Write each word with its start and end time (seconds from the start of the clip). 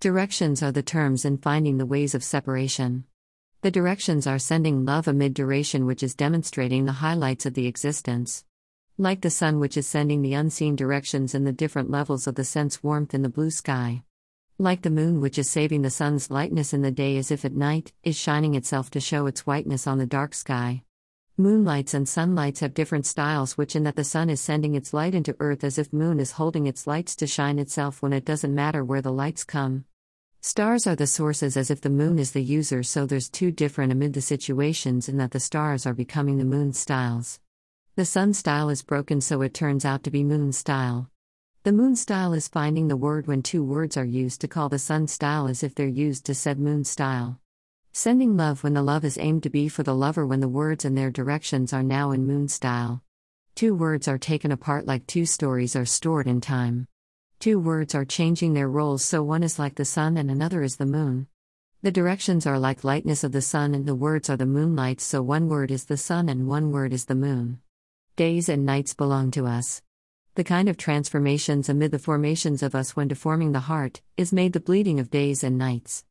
Directions 0.00 0.62
are 0.62 0.70
the 0.70 0.80
terms 0.80 1.24
in 1.24 1.38
finding 1.38 1.78
the 1.78 1.84
ways 1.84 2.14
of 2.14 2.22
separation. 2.22 3.02
The 3.62 3.70
directions 3.72 4.28
are 4.28 4.38
sending 4.38 4.84
love 4.84 5.08
amid 5.08 5.34
duration, 5.34 5.86
which 5.86 6.04
is 6.04 6.14
demonstrating 6.14 6.84
the 6.84 7.02
highlights 7.02 7.46
of 7.46 7.54
the 7.54 7.66
existence. 7.66 8.44
Like 8.96 9.22
the 9.22 9.28
sun, 9.28 9.58
which 9.58 9.76
is 9.76 9.88
sending 9.88 10.22
the 10.22 10.34
unseen 10.34 10.76
directions 10.76 11.34
in 11.34 11.42
the 11.42 11.52
different 11.52 11.90
levels 11.90 12.28
of 12.28 12.36
the 12.36 12.44
sense 12.44 12.80
warmth 12.80 13.12
in 13.12 13.22
the 13.22 13.28
blue 13.28 13.50
sky. 13.50 14.04
Like 14.56 14.82
the 14.82 14.90
moon, 14.90 15.20
which 15.20 15.36
is 15.36 15.50
saving 15.50 15.82
the 15.82 15.90
sun's 15.90 16.30
lightness 16.30 16.72
in 16.72 16.82
the 16.82 16.92
day 16.92 17.16
as 17.16 17.32
if 17.32 17.44
at 17.44 17.56
night, 17.56 17.92
is 18.04 18.16
shining 18.16 18.54
itself 18.54 18.90
to 18.90 19.00
show 19.00 19.26
its 19.26 19.48
whiteness 19.48 19.88
on 19.88 19.98
the 19.98 20.06
dark 20.06 20.32
sky. 20.32 20.84
Moonlights 21.36 21.94
and 21.94 22.08
sunlights 22.08 22.60
have 22.60 22.74
different 22.74 23.06
styles, 23.06 23.58
which 23.58 23.74
in 23.74 23.82
that 23.82 23.96
the 23.96 24.04
sun 24.04 24.30
is 24.30 24.40
sending 24.40 24.76
its 24.76 24.94
light 24.94 25.14
into 25.14 25.36
earth 25.40 25.64
as 25.64 25.76
if 25.76 25.92
moon 25.92 26.20
is 26.20 26.32
holding 26.32 26.68
its 26.68 26.86
lights 26.86 27.16
to 27.16 27.26
shine 27.26 27.58
itself 27.58 28.00
when 28.00 28.12
it 28.12 28.24
doesn't 28.24 28.54
matter 28.54 28.84
where 28.84 29.02
the 29.02 29.12
lights 29.12 29.42
come. 29.42 29.84
Stars 30.40 30.86
are 30.86 30.94
the 30.94 31.06
sources 31.06 31.56
as 31.56 31.68
if 31.68 31.80
the 31.80 31.90
moon 31.90 32.16
is 32.16 32.30
the 32.30 32.42
user, 32.42 32.84
so 32.84 33.04
there's 33.04 33.28
two 33.28 33.50
different 33.50 33.90
amid 33.90 34.12
the 34.12 34.20
situations 34.20 35.08
in 35.08 35.16
that 35.16 35.32
the 35.32 35.40
stars 35.40 35.84
are 35.84 35.94
becoming 35.94 36.38
the 36.38 36.44
moon 36.44 36.72
styles. 36.72 37.40
The 37.96 38.04
sun 38.04 38.32
style 38.32 38.68
is 38.68 38.82
broken, 38.82 39.20
so 39.20 39.42
it 39.42 39.52
turns 39.52 39.84
out 39.84 40.04
to 40.04 40.12
be 40.12 40.22
moon 40.22 40.52
style. 40.52 41.10
The 41.64 41.72
moon 41.72 41.96
style 41.96 42.32
is 42.32 42.46
finding 42.46 42.86
the 42.86 42.96
word 42.96 43.26
when 43.26 43.42
two 43.42 43.64
words 43.64 43.96
are 43.96 44.04
used 44.04 44.40
to 44.42 44.48
call 44.48 44.68
the 44.68 44.78
sun 44.78 45.08
style 45.08 45.48
as 45.48 45.64
if 45.64 45.74
they're 45.74 45.88
used 45.88 46.24
to 46.26 46.34
said 46.34 46.60
moon 46.60 46.84
style. 46.84 47.40
Sending 47.92 48.36
love 48.36 48.62
when 48.62 48.74
the 48.74 48.82
love 48.82 49.04
is 49.04 49.18
aimed 49.18 49.42
to 49.42 49.50
be 49.50 49.68
for 49.68 49.82
the 49.82 49.94
lover 49.94 50.24
when 50.24 50.38
the 50.38 50.48
words 50.48 50.84
and 50.84 50.96
their 50.96 51.10
directions 51.10 51.72
are 51.72 51.82
now 51.82 52.12
in 52.12 52.24
moon 52.24 52.46
style. 52.46 53.02
Two 53.56 53.74
words 53.74 54.06
are 54.06 54.18
taken 54.18 54.52
apart 54.52 54.86
like 54.86 55.04
two 55.08 55.26
stories 55.26 55.74
are 55.74 55.84
stored 55.84 56.28
in 56.28 56.40
time. 56.40 56.86
Two 57.40 57.60
words 57.60 57.94
are 57.94 58.04
changing 58.04 58.54
their 58.54 58.68
roles 58.68 59.04
so 59.04 59.22
one 59.22 59.44
is 59.44 59.60
like 59.60 59.76
the 59.76 59.84
sun 59.84 60.16
and 60.16 60.28
another 60.28 60.64
is 60.64 60.74
the 60.74 60.84
moon. 60.84 61.28
The 61.82 61.92
directions 61.92 62.48
are 62.48 62.58
like 62.58 62.82
lightness 62.82 63.22
of 63.22 63.30
the 63.30 63.40
sun 63.40 63.76
and 63.76 63.86
the 63.86 63.94
words 63.94 64.28
are 64.28 64.36
the 64.36 64.44
moonlights 64.44 65.04
so 65.04 65.22
one 65.22 65.48
word 65.48 65.70
is 65.70 65.84
the 65.84 65.96
sun 65.96 66.28
and 66.28 66.48
one 66.48 66.72
word 66.72 66.92
is 66.92 67.04
the 67.04 67.14
moon. 67.14 67.60
Days 68.16 68.48
and 68.48 68.66
nights 68.66 68.92
belong 68.92 69.30
to 69.30 69.46
us. 69.46 69.82
The 70.34 70.42
kind 70.42 70.68
of 70.68 70.76
transformations 70.76 71.68
amid 71.68 71.92
the 71.92 72.00
formations 72.00 72.60
of 72.60 72.74
us 72.74 72.96
when 72.96 73.06
deforming 73.06 73.52
the 73.52 73.60
heart 73.60 74.00
is 74.16 74.32
made 74.32 74.52
the 74.52 74.58
bleeding 74.58 74.98
of 74.98 75.08
days 75.08 75.44
and 75.44 75.56
nights. 75.56 76.04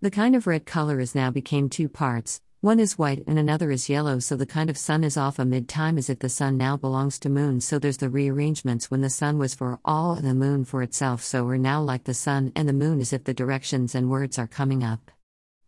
The 0.00 0.10
kind 0.10 0.34
of 0.34 0.46
red 0.46 0.64
color 0.64 0.98
is 0.98 1.14
now 1.14 1.30
became 1.30 1.68
two 1.68 1.90
parts, 1.90 2.40
one 2.62 2.78
is 2.78 2.98
white 2.98 3.24
and 3.26 3.38
another 3.38 3.70
is 3.70 3.88
yellow 3.88 4.18
so 4.18 4.36
the 4.36 4.44
kind 4.44 4.68
of 4.68 4.76
sun 4.76 5.02
is 5.02 5.16
off 5.16 5.38
amid 5.38 5.66
time 5.66 5.96
as 5.96 6.10
if 6.10 6.18
the 6.18 6.28
sun 6.28 6.58
now 6.58 6.76
belongs 6.76 7.18
to 7.18 7.30
moon 7.30 7.58
so 7.58 7.78
there's 7.78 7.96
the 7.96 8.10
rearrangements 8.10 8.90
when 8.90 9.00
the 9.00 9.08
sun 9.08 9.38
was 9.38 9.54
for 9.54 9.80
all 9.82 10.12
and 10.12 10.26
the 10.26 10.34
moon 10.34 10.62
for 10.62 10.82
itself 10.82 11.22
so 11.22 11.42
we're 11.42 11.56
now 11.56 11.80
like 11.80 12.04
the 12.04 12.12
sun 12.12 12.52
and 12.54 12.68
the 12.68 12.74
moon 12.74 13.00
as 13.00 13.14
if 13.14 13.24
the 13.24 13.32
directions 13.32 13.94
and 13.94 14.10
words 14.10 14.38
are 14.38 14.46
coming 14.46 14.84
up. 14.84 15.10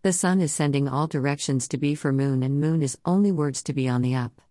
The 0.02 0.12
sun 0.12 0.42
is 0.42 0.52
sending 0.52 0.86
all 0.86 1.06
directions 1.06 1.66
to 1.68 1.78
be 1.78 1.94
for 1.94 2.12
moon 2.12 2.42
and 2.42 2.60
moon 2.60 2.82
is 2.82 2.98
only 3.06 3.32
words 3.32 3.62
to 3.62 3.72
be 3.72 3.88
on 3.88 4.02
the 4.02 4.14
up. 4.14 4.42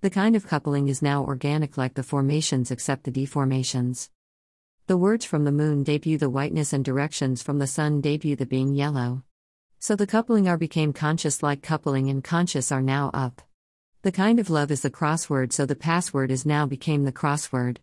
The 0.00 0.08
kind 0.08 0.34
of 0.34 0.46
coupling 0.46 0.88
is 0.88 1.02
now 1.02 1.22
organic 1.22 1.76
like 1.76 1.92
the 1.92 2.02
formations 2.02 2.70
except 2.70 3.04
the 3.04 3.12
deformations. 3.12 4.08
The 4.86 4.96
words 4.96 5.26
from 5.26 5.44
the 5.44 5.52
moon 5.52 5.82
debut 5.82 6.16
the 6.16 6.30
whiteness 6.30 6.72
and 6.72 6.82
directions 6.82 7.42
from 7.42 7.58
the 7.58 7.66
sun 7.66 8.00
debut 8.00 8.34
the 8.34 8.46
being 8.46 8.72
yellow. 8.74 9.24
So 9.82 9.96
the 9.96 10.06
coupling 10.06 10.46
are 10.46 10.56
became 10.56 10.92
conscious 10.92 11.42
like 11.42 11.60
coupling 11.60 12.08
and 12.08 12.22
conscious 12.22 12.70
are 12.70 12.80
now 12.80 13.10
up. 13.12 13.42
The 14.02 14.12
kind 14.12 14.38
of 14.38 14.48
love 14.48 14.70
is 14.70 14.82
the 14.82 14.92
crossword 14.92 15.52
so 15.52 15.66
the 15.66 15.74
password 15.74 16.30
is 16.30 16.46
now 16.46 16.66
became 16.66 17.02
the 17.02 17.10
crossword. 17.10 17.78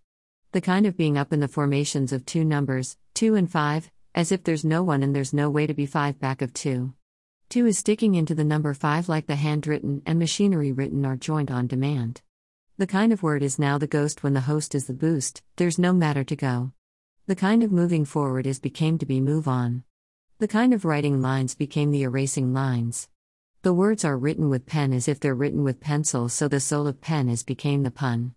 The 0.53 0.61
kind 0.61 0.85
of 0.85 0.95
being 0.95 1.17
up 1.17 1.33
in 1.33 1.41
the 1.41 1.49
formations 1.49 2.13
of 2.13 2.25
two 2.25 2.45
numbers, 2.45 2.95
2 3.15 3.35
and 3.35 3.51
5, 3.51 3.91
as 4.15 4.31
if 4.31 4.45
there's 4.45 4.63
no 4.63 4.81
one 4.81 5.03
and 5.03 5.13
there's 5.13 5.33
no 5.33 5.49
way 5.49 5.67
to 5.67 5.73
be 5.73 5.85
5 5.85 6.21
back 6.21 6.41
of 6.41 6.53
2. 6.53 6.93
2 7.49 7.65
is 7.65 7.77
sticking 7.77 8.15
into 8.15 8.33
the 8.33 8.45
number 8.45 8.73
5 8.73 9.09
like 9.09 9.27
the 9.27 9.35
handwritten 9.35 10.01
and 10.05 10.17
machinery 10.17 10.71
written 10.71 11.05
are 11.05 11.17
joined 11.17 11.51
on 11.51 11.67
demand. 11.67 12.21
The 12.77 12.87
kind 12.87 13.11
of 13.11 13.23
word 13.23 13.43
is 13.43 13.59
now 13.59 13.77
the 13.77 13.87
ghost 13.87 14.23
when 14.23 14.35
the 14.35 14.47
host 14.47 14.73
is 14.73 14.87
the 14.87 14.93
boost, 14.93 15.43
there's 15.57 15.77
no 15.77 15.91
matter 15.91 16.23
to 16.23 16.35
go. 16.37 16.71
The 17.25 17.35
kind 17.35 17.61
of 17.61 17.73
moving 17.73 18.05
forward 18.05 18.47
is 18.47 18.57
became 18.57 18.97
to 18.99 19.05
be 19.05 19.19
move 19.19 19.49
on. 19.49 19.83
The 20.39 20.47
kind 20.47 20.73
of 20.73 20.85
writing 20.85 21.21
lines 21.21 21.53
became 21.53 21.91
the 21.91 22.03
erasing 22.03 22.53
lines. 22.53 23.09
The 23.61 23.73
words 23.73 24.05
are 24.05 24.17
written 24.17 24.49
with 24.49 24.65
pen 24.65 24.93
as 24.93 25.09
if 25.09 25.19
they're 25.19 25.35
written 25.35 25.65
with 25.65 25.81
pencil, 25.81 26.29
so 26.29 26.47
the 26.47 26.61
soul 26.61 26.87
of 26.87 27.01
pen 27.01 27.27
is 27.27 27.43
became 27.43 27.83
the 27.83 27.91
pun. 27.91 28.35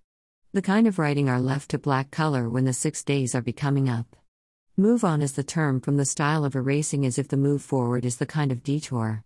The 0.53 0.63
kind 0.63 0.89
of 0.89 0.99
writing 0.99 1.29
are 1.29 1.41
left 1.41 1.71
to 1.71 1.79
black 1.79 2.11
color 2.11 2.51
when 2.51 2.65
the 2.65 2.73
six 2.73 3.05
days 3.05 3.37
are 3.37 3.41
becoming 3.41 3.89
up. 3.89 4.17
Move 4.77 5.05
on 5.05 5.23
is 5.23 5.35
the 5.35 5.45
term 5.45 5.81
from 5.81 5.97
the 5.97 6.05
style 6.05 6.45
of 6.45 6.57
erasing 6.57 7.07
as 7.07 7.19
if 7.19 7.29
the 7.29 7.37
move 7.37 7.63
forward 7.63 8.05
is 8.05 8.17
the 8.17 8.27
kind 8.27 8.51
of 8.51 8.65
detour. 8.65 9.23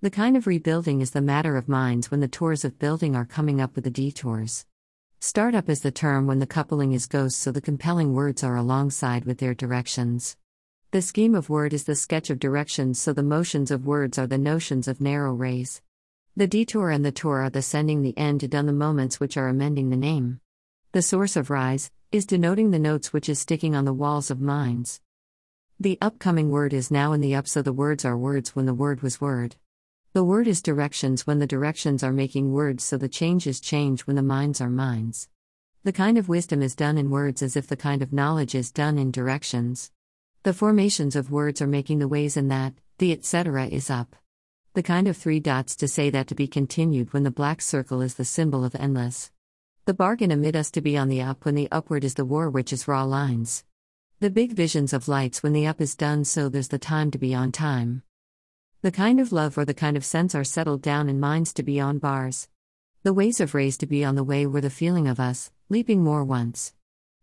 The 0.00 0.10
kind 0.10 0.36
of 0.36 0.48
rebuilding 0.48 1.00
is 1.00 1.12
the 1.12 1.20
matter 1.20 1.56
of 1.56 1.68
minds 1.68 2.10
when 2.10 2.18
the 2.18 2.26
tours 2.26 2.64
of 2.64 2.80
building 2.80 3.14
are 3.14 3.24
coming 3.24 3.60
up 3.60 3.76
with 3.76 3.84
the 3.84 3.90
detours. 3.90 4.66
Startup 5.20 5.68
is 5.68 5.82
the 5.82 5.92
term 5.92 6.26
when 6.26 6.40
the 6.40 6.46
coupling 6.48 6.92
is 6.92 7.06
ghost, 7.06 7.38
so 7.38 7.52
the 7.52 7.60
compelling 7.60 8.14
words 8.14 8.42
are 8.42 8.56
alongside 8.56 9.26
with 9.26 9.38
their 9.38 9.54
directions. 9.54 10.36
The 10.96 11.02
scheme 11.02 11.34
of 11.34 11.50
word 11.50 11.74
is 11.74 11.84
the 11.84 11.94
sketch 11.94 12.30
of 12.30 12.38
directions, 12.38 12.98
so 12.98 13.12
the 13.12 13.22
motions 13.22 13.70
of 13.70 13.84
words 13.84 14.16
are 14.16 14.26
the 14.26 14.38
notions 14.38 14.88
of 14.88 14.98
narrow 14.98 15.34
rays. 15.34 15.82
The 16.34 16.46
detour 16.46 16.88
and 16.88 17.04
the 17.04 17.12
tour 17.12 17.42
are 17.42 17.50
the 17.50 17.60
sending 17.60 18.00
the 18.00 18.16
end 18.16 18.40
to 18.40 18.48
done 18.48 18.64
the 18.64 18.72
moments 18.72 19.20
which 19.20 19.36
are 19.36 19.46
amending 19.46 19.90
the 19.90 19.98
name. 19.98 20.40
The 20.92 21.02
source 21.02 21.36
of 21.36 21.50
rise 21.50 21.90
is 22.12 22.24
denoting 22.24 22.70
the 22.70 22.78
notes 22.78 23.12
which 23.12 23.28
is 23.28 23.38
sticking 23.38 23.76
on 23.76 23.84
the 23.84 23.92
walls 23.92 24.30
of 24.30 24.40
minds. 24.40 25.02
The 25.78 25.98
upcoming 26.00 26.48
word 26.50 26.72
is 26.72 26.90
now 26.90 27.12
in 27.12 27.20
the 27.20 27.34
up, 27.34 27.46
so 27.46 27.60
the 27.60 27.74
words 27.74 28.06
are 28.06 28.16
words 28.16 28.56
when 28.56 28.64
the 28.64 28.72
word 28.72 29.02
was 29.02 29.20
word. 29.20 29.56
The 30.14 30.24
word 30.24 30.48
is 30.48 30.62
directions 30.62 31.26
when 31.26 31.40
the 31.40 31.46
directions 31.46 32.02
are 32.02 32.10
making 32.10 32.54
words, 32.54 32.82
so 32.82 32.96
the 32.96 33.06
change 33.06 33.46
is 33.46 33.60
change 33.60 34.06
when 34.06 34.16
the 34.16 34.22
minds 34.22 34.62
are 34.62 34.70
minds. 34.70 35.28
The 35.84 35.92
kind 35.92 36.16
of 36.16 36.30
wisdom 36.30 36.62
is 36.62 36.74
done 36.74 36.96
in 36.96 37.10
words 37.10 37.42
as 37.42 37.54
if 37.54 37.66
the 37.66 37.76
kind 37.76 38.00
of 38.00 38.14
knowledge 38.14 38.54
is 38.54 38.72
done 38.72 38.96
in 38.96 39.10
directions. 39.10 39.90
The 40.46 40.54
formations 40.54 41.16
of 41.16 41.32
words 41.32 41.60
are 41.60 41.66
making 41.66 41.98
the 41.98 42.06
ways 42.06 42.36
in 42.36 42.46
that, 42.46 42.74
the 42.98 43.10
etc. 43.10 43.66
is 43.66 43.90
up. 43.90 44.14
The 44.74 44.82
kind 44.84 45.08
of 45.08 45.16
three 45.16 45.40
dots 45.40 45.74
to 45.74 45.88
say 45.88 46.08
that 46.10 46.28
to 46.28 46.36
be 46.36 46.46
continued 46.46 47.12
when 47.12 47.24
the 47.24 47.32
black 47.32 47.60
circle 47.60 48.00
is 48.00 48.14
the 48.14 48.24
symbol 48.24 48.64
of 48.64 48.76
endless. 48.76 49.32
The 49.86 49.92
bargain 49.92 50.30
amid 50.30 50.54
us 50.54 50.70
to 50.70 50.80
be 50.80 50.96
on 50.96 51.08
the 51.08 51.20
up 51.20 51.44
when 51.44 51.56
the 51.56 51.66
upward 51.72 52.04
is 52.04 52.14
the 52.14 52.24
war 52.24 52.48
which 52.48 52.72
is 52.72 52.86
raw 52.86 53.02
lines. 53.02 53.64
The 54.20 54.30
big 54.30 54.52
visions 54.52 54.92
of 54.92 55.08
lights 55.08 55.42
when 55.42 55.52
the 55.52 55.66
up 55.66 55.80
is 55.80 55.96
done 55.96 56.24
so 56.24 56.48
there's 56.48 56.68
the 56.68 56.78
time 56.78 57.10
to 57.10 57.18
be 57.18 57.34
on 57.34 57.50
time. 57.50 58.04
The 58.82 58.92
kind 58.92 59.18
of 59.18 59.32
love 59.32 59.58
or 59.58 59.64
the 59.64 59.74
kind 59.74 59.96
of 59.96 60.04
sense 60.04 60.32
are 60.32 60.44
settled 60.44 60.80
down 60.80 61.08
in 61.08 61.18
minds 61.18 61.52
to 61.54 61.64
be 61.64 61.80
on 61.80 61.98
bars. 61.98 62.48
The 63.02 63.12
ways 63.12 63.40
of 63.40 63.52
rays 63.52 63.76
to 63.78 63.86
be 63.86 64.04
on 64.04 64.14
the 64.14 64.22
way 64.22 64.46
were 64.46 64.60
the 64.60 64.70
feeling 64.70 65.08
of 65.08 65.18
us, 65.18 65.50
leaping 65.68 66.04
more 66.04 66.22
once. 66.22 66.72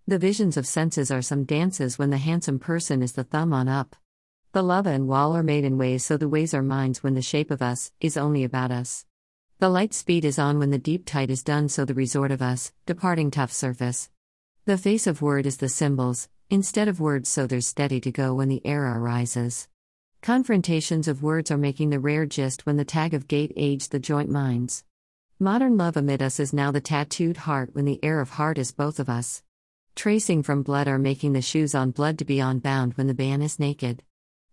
The 0.06 0.20
visions 0.20 0.58
of 0.58 0.68
senses 0.68 1.12
are 1.12 1.22
some 1.22 1.46
dances 1.46 1.98
when 1.98 2.10
the 2.10 2.18
handsome 2.18 2.60
person 2.60 3.02
is 3.02 3.14
the 3.14 3.24
thumb 3.24 3.54
on 3.54 3.70
up. 3.70 3.96
The 4.52 4.62
love 4.62 4.86
and 4.86 5.08
wall 5.08 5.34
are 5.34 5.44
made 5.44 5.64
in 5.64 5.78
ways 5.78 6.04
so 6.04 6.18
the 6.18 6.28
ways 6.28 6.54
are 6.54 6.62
minds 6.62 7.02
when 7.02 7.14
the 7.14 7.22
shape 7.22 7.50
of 7.50 7.62
us 7.62 7.94
is 8.02 8.18
only 8.18 8.44
about 8.44 8.70
us. 8.70 9.06
The 9.60 9.70
light 9.70 9.94
speed 9.94 10.26
is 10.26 10.38
on 10.38 10.60
when 10.60 10.72
the 10.72 10.78
deep 10.78 11.06
tight 11.06 11.30
is 11.30 11.42
done 11.42 11.70
so 11.70 11.86
the 11.86 11.94
resort 11.94 12.32
of 12.32 12.42
us, 12.42 12.74
departing 12.86 13.32
tough 13.32 13.54
surface. 13.54 14.10
The 14.66 14.78
face 14.78 15.08
of 15.08 15.22
word 15.22 15.46
is 15.46 15.56
the 15.56 15.70
symbols, 15.70 16.28
instead 16.50 16.90
of 16.90 17.00
words 17.00 17.30
so 17.30 17.48
there's 17.48 17.68
steady 17.68 18.02
to 18.02 18.12
go 18.12 18.34
when 18.34 18.50
the 18.50 18.62
era 18.66 19.00
arises. 19.00 19.70
Confrontations 20.22 21.08
of 21.08 21.24
words 21.24 21.50
are 21.50 21.58
making 21.58 21.92
the 21.92 22.00
rare 22.00 22.26
gist 22.26 22.66
when 22.66 22.76
the 22.76 22.84
tag 22.84 23.14
of 23.14 23.30
gate 23.30 23.54
age 23.56 23.88
the 23.88 24.00
joint 24.00 24.30
minds. 24.30 24.84
Modern 25.40 25.78
love 25.78 25.96
amid 25.96 26.22
us 26.22 26.42
is 26.42 26.52
now 26.52 26.72
the 26.72 26.82
tattooed 26.82 27.38
heart 27.38 27.70
when 27.72 27.86
the 27.86 28.04
air 28.04 28.20
of 28.20 28.32
heart 28.32 28.58
is 28.58 28.74
both 28.74 29.00
of 29.00 29.08
us. 29.08 29.44
Tracing 29.96 30.42
from 30.42 30.64
blood 30.64 30.88
are 30.88 30.98
making 30.98 31.34
the 31.34 31.42
shoes 31.42 31.76
on 31.76 31.92
blood 31.92 32.18
to 32.18 32.26
be 32.26 32.42
on 32.42 32.60
bound 32.60 32.96
when 32.96 33.08
the 33.08 33.14
ban 33.14 33.42
is 33.42 33.60
naked. 33.60 34.02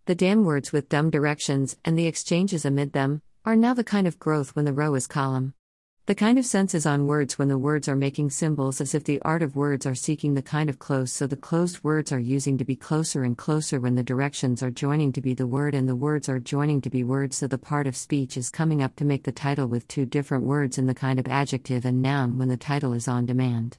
The 0.05 0.15
damn 0.15 0.45
words 0.45 0.71
with 0.71 0.87
dumb 0.87 1.09
directions 1.09 1.75
and 1.83 1.97
the 1.97 2.05
exchanges 2.05 2.63
amid 2.63 2.93
them 2.93 3.21
are 3.43 3.55
now 3.55 3.73
the 3.73 3.83
kind 3.83 4.07
of 4.07 4.19
growth 4.19 4.55
when 4.55 4.65
the 4.65 4.73
row 4.73 4.93
is 4.93 5.07
column. 5.07 5.55
The 6.05 6.15
kind 6.15 6.37
of 6.37 6.45
sense 6.45 6.73
is 6.73 6.85
on 6.85 7.07
words 7.07 7.37
when 7.37 7.47
the 7.47 7.57
words 7.57 7.87
are 7.87 7.95
making 7.95 8.29
symbols 8.29 8.81
as 8.81 8.93
if 8.93 9.03
the 9.03 9.21
art 9.23 9.41
of 9.41 9.55
words 9.55 9.85
are 9.85 9.95
seeking 9.95 10.35
the 10.35 10.41
kind 10.41 10.69
of 10.69 10.79
close, 10.79 11.11
so 11.11 11.27
the 11.27 11.35
closed 11.35 11.83
words 11.83 12.11
are 12.11 12.19
using 12.19 12.57
to 12.57 12.65
be 12.65 12.75
closer 12.75 13.23
and 13.23 13.37
closer 13.37 13.79
when 13.79 13.95
the 13.95 14.03
directions 14.03 14.61
are 14.61 14.71
joining 14.71 15.11
to 15.13 15.21
be 15.21 15.33
the 15.33 15.47
word 15.47 15.73
and 15.73 15.89
the 15.89 15.95
words 15.95 16.29
are 16.29 16.39
joining 16.39 16.81
to 16.81 16.89
be 16.89 17.03
words, 17.03 17.37
so 17.37 17.47
the 17.47 17.57
part 17.57 17.87
of 17.87 17.97
speech 17.97 18.37
is 18.37 18.49
coming 18.49 18.81
up 18.81 18.95
to 18.95 19.05
make 19.05 19.23
the 19.23 19.31
title 19.31 19.67
with 19.67 19.87
two 19.87 20.05
different 20.05 20.43
words 20.43 20.77
in 20.77 20.85
the 20.85 20.93
kind 20.93 21.19
of 21.19 21.27
adjective 21.27 21.83
and 21.83 22.01
noun 22.01 22.37
when 22.37 22.47
the 22.47 22.57
title 22.57 22.93
is 22.93 23.07
on 23.07 23.25
demand. 23.25 23.77